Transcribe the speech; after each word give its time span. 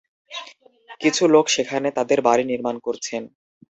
কিছু 1.01 1.23
লোক 1.33 1.45
সেখানে 1.55 1.87
তাদের 1.97 2.19
বাড়ি 2.27 2.43
নির্মাণ 2.51 2.75
করছেন। 2.85 3.21